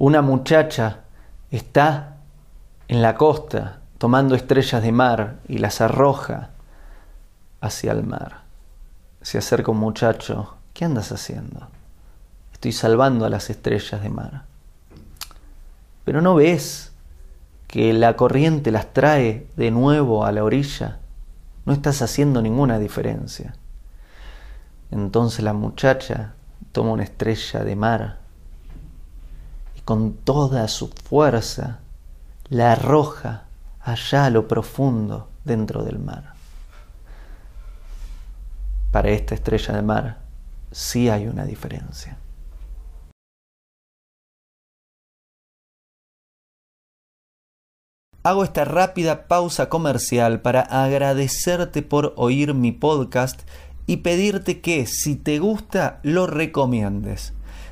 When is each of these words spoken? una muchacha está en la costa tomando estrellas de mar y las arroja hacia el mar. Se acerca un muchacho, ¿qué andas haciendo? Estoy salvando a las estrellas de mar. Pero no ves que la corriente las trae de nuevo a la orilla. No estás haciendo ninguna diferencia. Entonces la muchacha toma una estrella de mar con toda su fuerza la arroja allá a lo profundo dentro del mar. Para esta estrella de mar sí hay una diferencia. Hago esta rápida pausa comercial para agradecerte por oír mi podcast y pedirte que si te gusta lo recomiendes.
una 0.00 0.22
muchacha 0.22 1.00
está 1.50 2.16
en 2.88 3.02
la 3.02 3.16
costa 3.16 3.80
tomando 3.98 4.34
estrellas 4.34 4.82
de 4.82 4.92
mar 4.92 5.40
y 5.46 5.58
las 5.58 5.82
arroja 5.82 6.48
hacia 7.60 7.92
el 7.92 8.04
mar. 8.04 8.40
Se 9.20 9.36
acerca 9.36 9.70
un 9.70 9.76
muchacho, 9.76 10.56
¿qué 10.72 10.86
andas 10.86 11.12
haciendo? 11.12 11.68
Estoy 12.50 12.72
salvando 12.72 13.26
a 13.26 13.28
las 13.28 13.50
estrellas 13.50 14.02
de 14.02 14.08
mar. 14.08 14.44
Pero 16.06 16.22
no 16.22 16.34
ves 16.34 16.92
que 17.66 17.92
la 17.92 18.16
corriente 18.16 18.70
las 18.70 18.94
trae 18.94 19.48
de 19.58 19.70
nuevo 19.70 20.24
a 20.24 20.32
la 20.32 20.42
orilla. 20.42 20.98
No 21.66 21.74
estás 21.74 22.00
haciendo 22.00 22.40
ninguna 22.40 22.78
diferencia. 22.78 23.54
Entonces 24.90 25.44
la 25.44 25.52
muchacha 25.52 26.32
toma 26.72 26.92
una 26.92 27.04
estrella 27.04 27.64
de 27.64 27.76
mar 27.76 28.19
con 29.90 30.12
toda 30.18 30.68
su 30.68 30.86
fuerza 30.86 31.80
la 32.48 32.70
arroja 32.74 33.48
allá 33.80 34.26
a 34.26 34.30
lo 34.30 34.46
profundo 34.46 35.30
dentro 35.44 35.82
del 35.82 35.98
mar. 35.98 36.34
Para 38.92 39.10
esta 39.10 39.34
estrella 39.34 39.74
de 39.74 39.82
mar 39.82 40.18
sí 40.70 41.08
hay 41.08 41.26
una 41.26 41.44
diferencia. 41.44 42.18
Hago 48.22 48.44
esta 48.44 48.64
rápida 48.64 49.26
pausa 49.26 49.68
comercial 49.68 50.40
para 50.40 50.60
agradecerte 50.60 51.82
por 51.82 52.14
oír 52.16 52.54
mi 52.54 52.70
podcast 52.70 53.40
y 53.88 53.96
pedirte 53.96 54.60
que 54.60 54.86
si 54.86 55.16
te 55.16 55.40
gusta 55.40 55.98
lo 56.04 56.28
recomiendes. 56.28 57.34